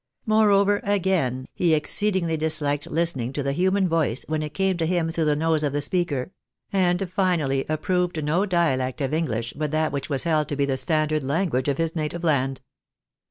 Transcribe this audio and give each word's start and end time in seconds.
Moreover, 0.25 0.81
again, 0.83 1.47
he 1.53 1.75
exceedingly 1.75 2.35
dis 2.35 2.59
liked 2.59 2.87
Ustening 2.89 3.31
to 3.35 3.43
the 3.43 3.53
human 3.53 3.87
voice, 3.87 4.25
when 4.27 4.41
it 4.41 4.55
came 4.55 4.75
to 4.77 4.87
him 4.87 5.09
througli 5.11 5.25
the 5.25 5.35
nose 5.35 5.63
of 5.63 5.73
the 5.73 5.79
speaker; 5.81 6.31
and 6.73 7.07
finally, 7.07 7.65
approved 7.69 8.23
no 8.25 8.47
dialect 8.47 8.99
of 8.99 9.11
Enghsh, 9.11 9.55
bnt 9.55 9.69
that 9.69 9.91
which 9.91 10.09
was 10.09 10.23
held 10.23 10.47
to 10.47 10.55
be 10.55 10.65
the 10.65 10.75
standard 10.77 11.23
language 11.23 11.67
of 11.67 11.77
his 11.77 11.95
native 11.95 12.23
land. 12.23 12.61